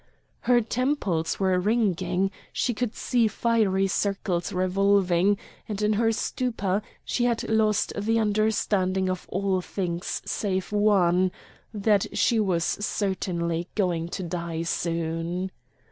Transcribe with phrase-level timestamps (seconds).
[0.39, 5.37] Her temples were ringing, she could see fiery circles revolving,
[5.69, 11.31] and in her stupor she had lost the understanding of all things save one,
[11.71, 15.51] that she was certainly going to die soon.